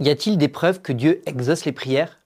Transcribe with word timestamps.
Y 0.00 0.10
a-t-il 0.10 0.38
des 0.38 0.46
preuves 0.46 0.80
que 0.80 0.92
Dieu 0.92 1.22
exauce 1.26 1.64
les 1.64 1.72
prières? 1.72 2.20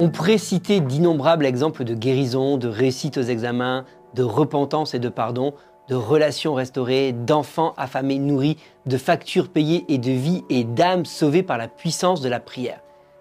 On 0.00 0.10
pourrait 0.10 0.38
citer 0.38 0.80
d'innombrables 0.80 1.46
exemples 1.46 1.84
de 1.84 1.94
guérison, 1.94 2.56
de 2.56 2.66
réussite 2.66 3.16
aux 3.16 3.22
examens, 3.22 3.84
de 4.14 4.24
repentance 4.24 4.94
et 4.94 4.98
de 4.98 5.08
pardon, 5.08 5.54
de 5.88 5.94
relations 5.94 6.54
restaurées, 6.54 7.12
d'enfants 7.12 7.74
affamés 7.76 8.18
nourris, 8.18 8.56
de 8.86 8.98
factures 8.98 9.48
payées 9.48 9.84
et 9.88 9.98
de 9.98 10.10
vie 10.10 10.42
et 10.50 10.64
d'âmes 10.64 11.04
sauvées 11.04 11.44
par 11.44 11.58
la 11.58 11.68
puissance 11.68 12.20
de 12.20 12.28
la 12.28 12.40
prière. 12.40 12.80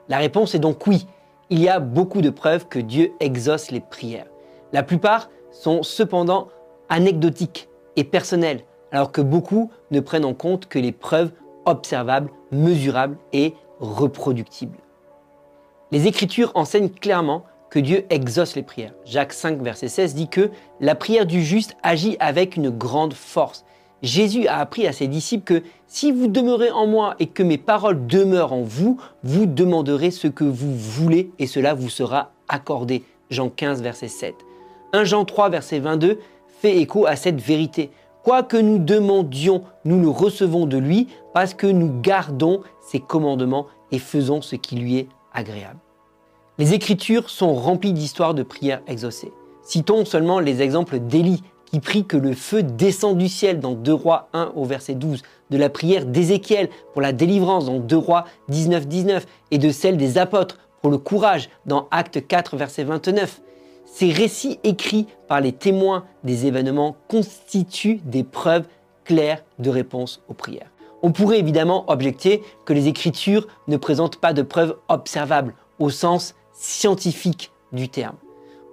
La 0.09 0.17
réponse 0.17 0.55
est 0.55 0.59
donc 0.59 0.87
oui. 0.87 1.05
Il 1.51 1.61
y 1.61 1.69
a 1.69 1.79
beaucoup 1.79 2.21
de 2.21 2.31
preuves 2.31 2.67
que 2.67 2.79
Dieu 2.79 3.11
exauce 3.19 3.69
les 3.69 3.81
prières. 3.81 4.25
La 4.71 4.81
plupart 4.81 5.29
sont 5.51 5.83
cependant 5.83 6.47
anecdotiques 6.89 7.69
et 7.95 8.03
personnelles, 8.03 8.63
alors 8.91 9.11
que 9.11 9.21
beaucoup 9.21 9.71
ne 9.91 9.99
prennent 9.99 10.25
en 10.25 10.33
compte 10.33 10.67
que 10.67 10.79
les 10.79 10.91
preuves 10.91 11.31
observables, 11.65 12.29
mesurables 12.51 13.17
et 13.31 13.53
reproductibles. 13.79 14.77
Les 15.91 16.07
Écritures 16.07 16.51
enseignent 16.55 16.89
clairement 16.89 17.43
que 17.69 17.79
Dieu 17.79 18.05
exauce 18.09 18.55
les 18.55 18.63
prières. 18.63 18.93
Jacques 19.05 19.33
5, 19.33 19.61
verset 19.61 19.87
16 19.87 20.15
dit 20.15 20.27
que 20.27 20.51
la 20.79 20.95
prière 20.95 21.25
du 21.25 21.43
juste 21.43 21.75
agit 21.81 22.17
avec 22.19 22.55
une 22.55 22.69
grande 22.69 23.13
force. 23.13 23.65
Jésus 24.03 24.47
a 24.47 24.59
appris 24.59 24.85
à 24.85 24.91
ses 24.91 25.07
disciples 25.07 25.43
que 25.43 25.63
si 25.87 26.11
vous 26.11 26.27
demeurez 26.27 26.69
en 26.69 26.85
moi 26.85 27.15
et 27.19 27.27
que 27.27 27.41
mes 27.41 27.57
paroles 27.57 28.05
demeurent 28.05 28.53
en 28.53 28.61
vous, 28.61 28.99
vous 29.23 29.45
demanderez 29.45 30.11
ce 30.11 30.27
que 30.27 30.43
vous 30.43 30.75
voulez 30.75 31.31
et 31.39 31.47
cela 31.47 31.73
vous 31.73 31.89
sera 31.89 32.31
accordé. 32.47 33.03
Jean 33.29 33.49
15, 33.49 33.81
verset 33.81 34.09
7. 34.09 34.35
1 34.91 35.03
Jean 35.05 35.25
3, 35.25 35.49
verset 35.49 35.79
22 35.79 36.19
fait 36.63 36.77
écho 36.77 37.05
à 37.05 37.17
cette 37.17 37.41
vérité. 37.41 37.91
Quoi 38.23 38.41
que 38.41 38.55
nous 38.55 38.77
demandions, 38.77 39.63
nous 39.83 39.99
le 39.99 40.07
recevons 40.07 40.65
de 40.65 40.77
lui 40.77 41.09
parce 41.33 41.53
que 41.53 41.67
nous 41.67 41.99
gardons 41.99 42.61
ses 42.79 43.01
commandements 43.01 43.67
et 43.91 43.99
faisons 43.99 44.41
ce 44.41 44.55
qui 44.55 44.77
lui 44.77 44.97
est 44.97 45.09
agréable. 45.33 45.79
Les 46.57 46.73
Écritures 46.73 47.29
sont 47.29 47.53
remplies 47.53 47.91
d'histoires 47.91 48.33
de 48.33 48.43
prières 48.43 48.81
exaucées. 48.87 49.33
Citons 49.61 50.05
seulement 50.05 50.39
les 50.39 50.61
exemples 50.61 50.99
d'Élie 50.99 51.43
qui 51.65 51.81
prie 51.81 52.05
que 52.05 52.15
le 52.15 52.31
feu 52.31 52.63
descend 52.63 53.17
du 53.17 53.27
ciel 53.27 53.59
dans 53.59 53.73
2 53.73 53.91
Rois 53.91 54.29
1 54.31 54.53
au 54.55 54.63
verset 54.63 54.93
12, 54.93 55.21
de 55.49 55.57
la 55.57 55.69
prière 55.69 56.05
d'Ézéchiel 56.05 56.69
pour 56.93 57.01
la 57.01 57.11
délivrance 57.11 57.65
dans 57.65 57.79
2 57.79 57.97
Rois 57.97 58.23
19 58.47 58.87
19 58.87 59.25
et 59.51 59.57
de 59.57 59.69
celle 59.69 59.97
des 59.97 60.17
apôtres 60.17 60.59
pour 60.81 60.91
le 60.91 60.97
courage 60.97 61.49
dans 61.65 61.89
Acte 61.91 62.25
4 62.25 62.55
verset 62.55 62.85
29. 62.85 63.41
Ces 63.95 64.11
récits 64.11 64.57
écrits 64.63 65.05
par 65.27 65.39
les 65.39 65.51
témoins 65.51 66.05
des 66.23 66.47
événements 66.47 66.95
constituent 67.09 67.99
des 68.03 68.23
preuves 68.23 68.65
claires 69.03 69.43
de 69.59 69.69
réponse 69.69 70.23
aux 70.27 70.33
prières. 70.33 70.71
On 71.03 71.11
pourrait 71.11 71.37
évidemment 71.37 71.85
objecter 71.91 72.41
que 72.65 72.73
les 72.73 72.87
Écritures 72.87 73.45
ne 73.67 73.77
présentent 73.77 74.17
pas 74.17 74.33
de 74.33 74.41
preuves 74.41 74.75
observables 74.87 75.53
au 75.77 75.91
sens 75.91 76.33
scientifique 76.53 77.51
du 77.71 77.87
terme. 77.87 78.15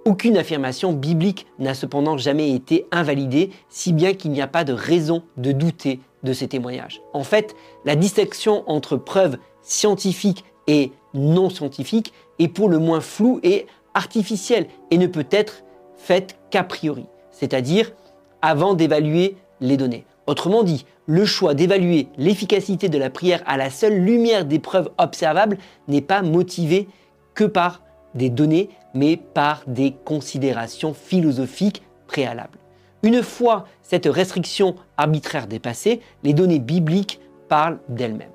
Aucune 0.05 0.37
affirmation 0.37 0.91
biblique 0.91 1.45
n'a 1.59 1.75
cependant 1.75 2.17
jamais 2.17 2.55
été 2.55 2.87
invalidée, 2.91 3.51
si 3.69 3.93
bien 3.93 4.15
qu'il 4.15 4.31
n'y 4.31 4.41
a 4.41 4.47
pas 4.47 4.63
de 4.63 4.73
raison 4.73 5.21
de 5.37 5.51
douter 5.51 5.99
de 6.23 6.33
ces 6.33 6.47
témoignages. 6.47 7.03
En 7.13 7.23
fait, 7.23 7.55
la 7.85 7.95
distinction 7.95 8.63
entre 8.65 8.97
preuves 8.97 9.37
scientifiques 9.61 10.45
et 10.65 10.91
non 11.13 11.51
scientifiques 11.51 12.11
est 12.39 12.47
pour 12.47 12.69
le 12.69 12.79
moins 12.79 13.01
floue 13.01 13.39
et 13.43 13.67
artificielle 13.93 14.67
et 14.89 14.97
ne 14.97 15.07
peut 15.07 15.27
être 15.31 15.63
faite 15.95 16.37
qu'a 16.49 16.63
priori, 16.63 17.05
c'est-à-dire 17.31 17.93
avant 18.41 18.73
d'évaluer 18.73 19.37
les 19.59 19.77
données. 19.77 20.05
Autrement 20.27 20.63
dit, 20.63 20.85
le 21.07 21.25
choix 21.25 21.53
d'évaluer 21.53 22.07
l'efficacité 22.17 22.89
de 22.89 22.97
la 22.97 23.09
prière 23.09 23.43
à 23.45 23.57
la 23.57 23.69
seule 23.69 23.99
lumière 23.99 24.45
des 24.45 24.59
preuves 24.59 24.89
observables 24.97 25.57
n'est 25.87 26.01
pas 26.01 26.21
motivé 26.21 26.87
que 27.33 27.43
par 27.43 27.81
des 28.15 28.29
données, 28.29 28.69
mais 28.93 29.17
par 29.17 29.63
des 29.67 29.93
considérations 30.05 30.93
philosophiques 30.93 31.81
préalables. 32.07 32.57
Une 33.03 33.23
fois 33.23 33.65
cette 33.81 34.05
restriction 34.05 34.75
arbitraire 34.97 35.47
dépassée, 35.47 36.01
les 36.23 36.33
données 36.33 36.59
bibliques 36.59 37.19
parlent 37.49 37.79
d'elles-mêmes. 37.89 38.29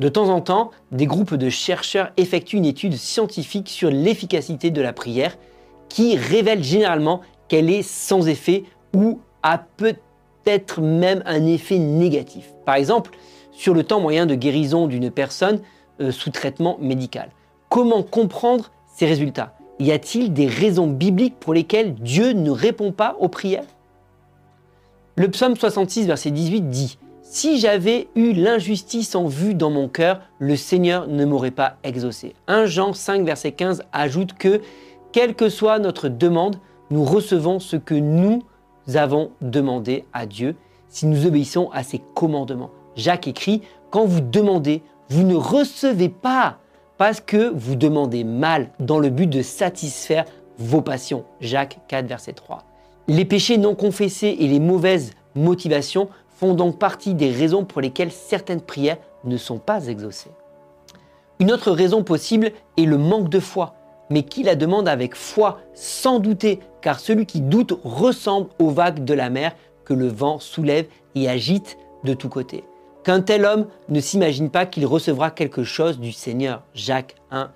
De 0.00 0.08
temps 0.08 0.30
en 0.30 0.40
temps, 0.40 0.70
des 0.92 1.04
groupes 1.04 1.34
de 1.34 1.50
chercheurs 1.50 2.10
effectuent 2.16 2.56
une 2.56 2.64
étude 2.64 2.94
scientifique 2.94 3.68
sur 3.68 3.90
l'efficacité 3.90 4.70
de 4.70 4.80
la 4.80 4.94
prière 4.94 5.36
qui 5.90 6.16
révèle 6.16 6.64
généralement 6.64 7.20
qu'elle 7.48 7.68
est 7.68 7.82
sans 7.82 8.26
effet 8.26 8.64
ou 8.96 9.20
a 9.42 9.58
peut-être 9.58 10.80
même 10.80 11.22
un 11.26 11.44
effet 11.44 11.78
négatif. 11.78 12.50
Par 12.64 12.76
exemple, 12.76 13.10
sur 13.52 13.74
le 13.74 13.84
temps 13.84 14.00
moyen 14.00 14.24
de 14.24 14.34
guérison 14.34 14.86
d'une 14.86 15.10
personne 15.10 15.60
euh, 16.00 16.12
sous 16.12 16.30
traitement 16.30 16.78
médical. 16.80 17.28
Comment 17.68 18.02
comprendre 18.02 18.70
ces 18.96 19.04
résultats? 19.04 19.54
Y 19.80 19.92
a-t-il 19.92 20.32
des 20.32 20.46
raisons 20.46 20.86
bibliques 20.86 21.38
pour 21.38 21.52
lesquelles 21.52 21.92
Dieu 21.94 22.32
ne 22.32 22.50
répond 22.50 22.92
pas 22.92 23.16
aux 23.20 23.28
prières? 23.28 23.66
Le 25.16 25.30
psaume 25.30 25.56
66, 25.56 26.06
verset 26.06 26.30
18 26.30 26.70
dit 26.70 26.98
Si 27.32 27.60
j'avais 27.60 28.08
eu 28.16 28.32
l'injustice 28.32 29.14
en 29.14 29.26
vue 29.26 29.54
dans 29.54 29.70
mon 29.70 29.86
cœur, 29.86 30.20
le 30.40 30.56
Seigneur 30.56 31.06
ne 31.06 31.24
m'aurait 31.24 31.52
pas 31.52 31.76
exaucé. 31.84 32.34
1 32.48 32.66
Jean 32.66 32.92
5, 32.92 33.24
verset 33.24 33.52
15 33.52 33.84
ajoute 33.92 34.32
que, 34.32 34.60
quelle 35.12 35.36
que 35.36 35.48
soit 35.48 35.78
notre 35.78 36.08
demande, 36.08 36.56
nous 36.90 37.04
recevons 37.04 37.60
ce 37.60 37.76
que 37.76 37.94
nous 37.94 38.42
avons 38.96 39.30
demandé 39.42 40.06
à 40.12 40.26
Dieu 40.26 40.56
si 40.88 41.06
nous 41.06 41.24
obéissons 41.24 41.70
à 41.72 41.84
ses 41.84 42.02
commandements. 42.16 42.72
Jacques 42.96 43.28
écrit 43.28 43.62
Quand 43.92 44.06
vous 44.06 44.22
demandez, 44.22 44.82
vous 45.08 45.22
ne 45.22 45.36
recevez 45.36 46.08
pas 46.08 46.58
parce 46.98 47.20
que 47.20 47.52
vous 47.54 47.76
demandez 47.76 48.24
mal 48.24 48.72
dans 48.80 48.98
le 48.98 49.08
but 49.08 49.28
de 49.28 49.42
satisfaire 49.42 50.24
vos 50.58 50.82
passions. 50.82 51.22
Jacques 51.40 51.78
4, 51.86 52.06
verset 52.06 52.32
3. 52.32 52.64
Les 53.06 53.24
péchés 53.24 53.56
non 53.56 53.76
confessés 53.76 54.36
et 54.40 54.48
les 54.48 54.58
mauvaises 54.58 55.12
motivations 55.36 56.08
font 56.40 56.54
donc 56.54 56.78
partie 56.78 57.14
des 57.14 57.30
raisons 57.30 57.64
pour 57.64 57.82
lesquelles 57.82 58.10
certaines 58.10 58.62
prières 58.62 58.96
ne 59.24 59.36
sont 59.36 59.58
pas 59.58 59.86
exaucées. 59.86 60.30
Une 61.38 61.52
autre 61.52 61.70
raison 61.70 62.02
possible 62.02 62.52
est 62.78 62.84
le 62.84 62.96
manque 62.98 63.28
de 63.28 63.40
foi, 63.40 63.74
mais 64.08 64.22
qui 64.22 64.42
la 64.42 64.56
demande 64.56 64.88
avec 64.88 65.14
foi, 65.14 65.58
sans 65.74 66.18
douter, 66.18 66.60
car 66.80 66.98
celui 66.98 67.26
qui 67.26 67.42
doute 67.42 67.78
ressemble 67.84 68.48
aux 68.58 68.70
vagues 68.70 69.04
de 69.04 69.14
la 69.14 69.30
mer 69.30 69.52
que 69.84 69.94
le 69.94 70.08
vent 70.08 70.38
soulève 70.38 70.86
et 71.14 71.28
agite 71.28 71.76
de 72.04 72.14
tous 72.14 72.28
côtés 72.28 72.64
qu'un 73.02 73.20
tel 73.20 73.44
homme 73.44 73.66
ne 73.88 74.00
s'imagine 74.00 74.50
pas 74.50 74.66
qu'il 74.66 74.86
recevra 74.86 75.30
quelque 75.30 75.64
chose 75.64 75.98
du 75.98 76.12
Seigneur. 76.12 76.62
Jacques 76.74 77.16
1, 77.30 77.50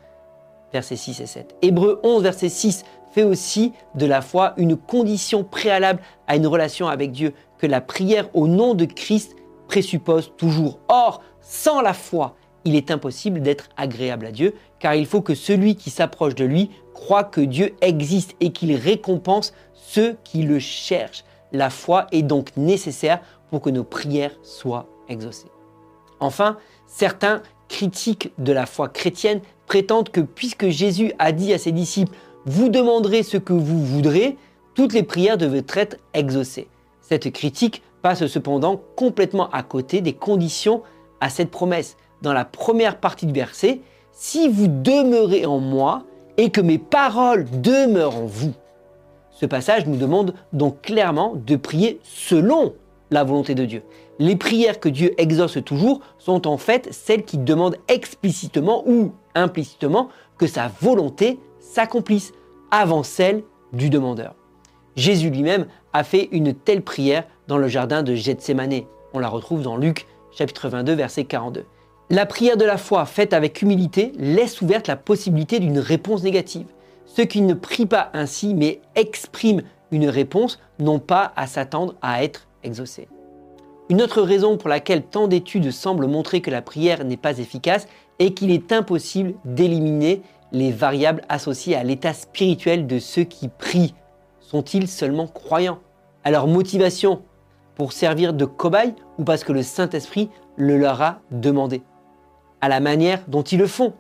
versets 0.73 0.97
6 0.97 1.21
et 1.21 1.27
7. 1.27 1.57
Hébreu 1.63 2.01
11, 2.03 2.23
verset 2.23 2.49
6 2.49 2.85
fait 3.15 3.23
aussi 3.23 3.73
de 3.95 4.07
la 4.07 4.21
foi 4.21 4.55
une 4.57 4.77
condition 4.77 5.45
préalable 5.45 6.03
à 6.27 6.35
une 6.35 6.49
relation 6.49 6.89
avec 6.89 7.13
Dieu, 7.13 7.33
que 7.59 7.67
la 7.67 7.81
prière 7.81 8.29
au 8.35 8.49
nom 8.49 8.75
de 8.75 8.87
Christ 8.87 9.37
présuppose 9.69 10.33
toujours. 10.37 10.81
Or, 10.89 11.23
sans 11.41 11.81
la 11.81 11.95
foi, 11.95 12.35
il 12.65 12.75
est 12.75 12.91
impossible 12.91 13.41
d'être 13.41 13.69
agréable 13.77 14.27
à 14.27 14.33
Dieu, 14.33 14.55
car 14.81 14.97
il 14.97 15.07
faut 15.07 15.21
que 15.21 15.37
celui 15.37 15.77
qui 15.77 15.91
s'approche 15.91 16.35
de 16.35 16.45
lui 16.45 16.71
croit 16.93 17.23
que 17.23 17.41
Dieu 17.41 17.75
existe 17.81 18.35
et 18.41 18.51
qu'il 18.51 18.75
récompense 18.75 19.55
ceux 19.75 20.17
qui 20.25 20.43
le 20.43 20.59
cherchent. 20.59 21.25
La 21.53 21.71
foi 21.71 22.09
est 22.11 22.23
donc 22.23 22.57
nécessaire 22.57 23.21
pour 23.49 23.61
que 23.61 23.71
nos 23.71 23.85
prières 23.85 24.35
soient 24.43 24.89
exaucé. 25.09 25.47
Enfin, 26.19 26.57
certains 26.89 27.43
critiques 27.69 28.33
de 28.39 28.53
la 28.53 28.67
foi 28.67 28.89
chrétienne 28.89 29.41
prétendent 29.67 30.09
que 30.09 30.21
puisque 30.21 30.69
Jésus 30.69 31.13
a 31.21 31.31
dit 31.31 31.53
à 31.53 31.59
ses 31.59 31.73
disciples 31.73 32.17
Vous 32.47 32.69
demanderez 32.69 33.23
ce 33.23 33.39
que 33.39 33.55
vous 33.55 33.83
voudrez, 33.85 34.37
toutes 34.75 34.93
les 34.93 35.03
prières 35.03 35.39
devaient 35.39 35.65
être 35.77 35.97
exaucées. 36.13 36.69
Cette 37.01 37.33
critique 37.33 37.83
passe 38.03 38.27
cependant 38.27 38.81
complètement 38.97 39.49
à 39.51 39.63
côté 39.63 40.03
des 40.03 40.13
conditions 40.13 40.83
à 41.21 41.31
cette 41.31 41.51
promesse. 41.51 41.97
Dans 42.21 42.35
la 42.35 42.45
première 42.45 43.01
partie 43.01 43.25
du 43.25 43.33
verset, 43.33 43.81
si 44.13 44.49
vous 44.49 44.69
demeurez 44.69 45.47
en 45.47 45.59
moi 45.59 46.05
et 46.37 46.51
que 46.51 46.61
mes 46.61 46.79
paroles 46.79 47.47
demeurent 47.63 48.17
en 48.17 48.27
vous. 48.27 48.53
Ce 49.31 49.47
passage 49.47 49.87
nous 49.87 49.97
demande 49.97 50.35
donc 50.53 50.83
clairement 50.83 51.35
de 51.35 51.57
prier 51.57 51.99
selon 52.03 52.75
la 53.11 53.25
volonté 53.25 53.55
de 53.55 53.65
Dieu. 53.65 53.83
Les 54.19 54.37
prières 54.37 54.81
que 54.81 54.89
Dieu 54.89 55.15
exauce 55.19 55.59
toujours 55.65 56.01
sont 56.19 56.47
en 56.47 56.59
fait 56.59 56.93
celles 56.93 57.25
qui 57.25 57.39
demandent 57.39 57.79
explicitement 57.89 58.87
ou 58.87 59.13
implicitement 59.35 60.09
que 60.39 60.47
sa 60.47 60.71
volonté 60.81 61.39
s'accomplisse 61.75 62.33
avant 62.71 63.03
celle 63.03 63.43
du 63.73 63.91
demandeur. 63.91 64.37
Jésus 64.95 65.31
lui-même 65.31 65.67
a 65.93 66.05
fait 66.05 66.29
une 66.31 66.55
telle 66.55 66.83
prière 66.83 67.25
dans 67.49 67.59
le 67.59 67.67
jardin 67.67 68.05
de 68.05 68.15
Gethsemane. 68.15 68.83
On 69.13 69.19
la 69.19 69.29
retrouve 69.29 69.63
dans 69.63 69.77
Luc 69.77 70.07
chapitre 70.31 70.69
22 70.69 70.93
verset 70.93 71.25
42. 71.25 71.65
La 72.11 72.27
prière 72.27 72.57
de 72.57 72.65
la 72.65 72.77
foi 72.77 73.05
faite 73.07 73.33
avec 73.33 73.61
humilité 73.61 74.13
laisse 74.17 74.63
ouverte 74.63 74.87
la 74.87 74.97
possibilité 74.97 75.59
d'une 75.59 75.81
réponse 75.81 76.23
négative. 76.23 76.67
Ceux 77.07 77.25
qui 77.25 77.41
ne 77.41 77.55
prient 77.55 77.87
pas 77.87 78.11
ainsi 78.13 78.55
mais 78.55 78.81
expriment 78.95 79.63
une 79.91 80.09
réponse 80.09 80.61
n'ont 80.79 81.01
pas 81.01 81.33
à 81.35 81.49
s'attendre 81.49 81.95
à 82.03 82.23
être 82.23 82.47
exaucé. 82.63 83.09
Une 83.91 84.01
autre 84.01 84.23
raison 84.23 84.57
pour 84.57 84.69
laquelle 84.69 85.03
tant 85.03 85.27
d'études 85.27 85.73
semblent 85.73 86.07
montrer 86.07 86.41
que 86.41 86.51
la 86.53 86.63
prière 86.63 87.05
n'est 87.05 87.17
pas 87.17 87.39
efficace 87.39 87.89
est 88.21 88.33
qu'il 88.33 88.53
est 88.53 88.71
impossible 88.71 89.35
d'éliminer 89.45 90.23
les 90.53 90.71
variables 90.71 91.23
associées 91.29 91.77
à 91.77 91.85
l'état 91.85 92.13
spirituel 92.13 92.87
de 92.87 92.99
ceux 92.99 93.25
qui 93.25 93.49
prient. 93.49 93.95
Sont-ils 94.41 94.89
seulement 94.89 95.27
croyants? 95.27 95.81
À 96.23 96.31
leur 96.31 96.47
motivation 96.47 97.23
pour 97.75 97.93
servir 97.93 98.33
de 98.33 98.45
cobaye 98.45 98.95
ou 99.19 99.25
parce 99.25 99.45
que 99.45 99.53
le 99.53 99.63
Saint-Esprit 99.63 100.31
le 100.57 100.79
leur 100.79 101.03
a 101.03 101.21
demandé? 101.31 101.83
À 102.61 102.69
la 102.69 102.81
manière 102.81 103.23
dont 103.29 103.43
ils 103.43 103.59
le 103.59 103.67
font. 103.67 103.93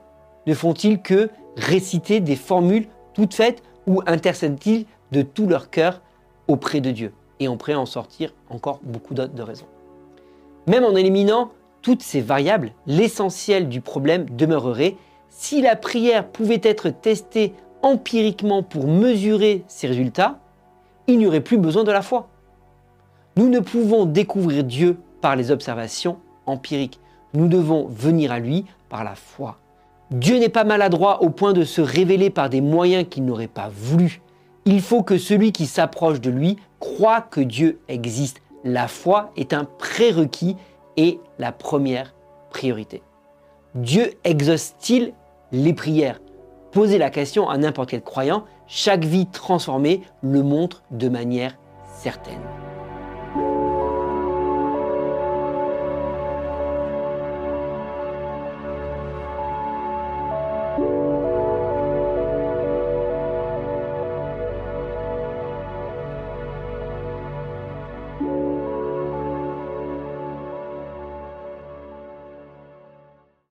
Ne 0.46 0.54
font-ils 0.54 1.02
que 1.02 1.30
réciter 1.56 2.20
des 2.20 2.36
formules 2.36 2.86
toutes 3.14 3.34
faites 3.34 3.62
ou 3.86 4.02
intercèdent-ils 4.06 4.86
de 5.12 5.22
tout 5.22 5.46
leur 5.46 5.70
cœur 5.70 6.00
auprès 6.48 6.80
de 6.80 6.90
Dieu? 6.90 7.12
Et 7.40 7.48
on 7.48 7.56
pourrait 7.56 7.74
en 7.74 7.86
sortir 7.86 8.32
encore 8.48 8.80
beaucoup 8.82 9.14
d'autres 9.14 9.42
raisons. 9.42 9.66
Même 10.66 10.84
en 10.84 10.94
éliminant 10.94 11.50
toutes 11.82 12.02
ces 12.02 12.20
variables, 12.20 12.72
l'essentiel 12.86 13.68
du 13.68 13.80
problème 13.80 14.24
demeurerait 14.30 14.96
si 15.36 15.60
la 15.60 15.74
prière 15.74 16.28
pouvait 16.28 16.60
être 16.62 16.90
testée 16.90 17.54
empiriquement 17.82 18.62
pour 18.62 18.86
mesurer 18.86 19.64
ses 19.66 19.88
résultats, 19.88 20.38
il 21.08 21.18
n'y 21.18 21.26
aurait 21.26 21.40
plus 21.40 21.58
besoin 21.58 21.82
de 21.82 21.90
la 21.90 22.02
foi. 22.02 22.28
Nous 23.36 23.48
ne 23.48 23.58
pouvons 23.58 24.06
découvrir 24.06 24.62
Dieu 24.62 24.96
par 25.20 25.34
les 25.34 25.50
observations 25.50 26.18
empiriques. 26.46 27.00
Nous 27.34 27.48
devons 27.48 27.88
venir 27.88 28.30
à 28.30 28.38
lui 28.38 28.64
par 28.88 29.02
la 29.02 29.16
foi. 29.16 29.58
Dieu 30.12 30.38
n'est 30.38 30.48
pas 30.48 30.62
maladroit 30.62 31.22
au 31.22 31.30
point 31.30 31.52
de 31.52 31.64
se 31.64 31.80
révéler 31.80 32.30
par 32.30 32.48
des 32.48 32.60
moyens 32.60 33.04
qu'il 33.10 33.24
n'aurait 33.24 33.48
pas 33.48 33.70
voulu. 33.74 34.22
Il 34.66 34.80
faut 34.80 35.02
que 35.02 35.18
celui 35.18 35.50
qui 35.50 35.66
s'approche 35.66 36.20
de 36.20 36.30
lui 36.30 36.56
croit 36.78 37.22
que 37.22 37.40
Dieu 37.40 37.80
existe. 37.88 38.40
La 38.62 38.86
foi 38.86 39.32
est 39.36 39.52
un 39.52 39.64
prérequis 39.64 40.56
et 40.96 41.18
la 41.40 41.50
première 41.50 42.14
priorité. 42.50 43.02
Dieu 43.74 44.12
exauce-t-il 44.22 45.12
les 45.54 45.72
prières 45.72 46.20
Posez 46.72 46.98
la 46.98 47.10
question 47.10 47.48
à 47.48 47.56
n'importe 47.56 47.90
quel 47.90 48.02
croyant, 48.02 48.44
chaque 48.66 49.04
vie 49.04 49.26
transformée 49.26 50.02
le 50.22 50.42
montre 50.42 50.82
de 50.90 51.08
manière 51.08 51.56
certaine. 51.96 52.40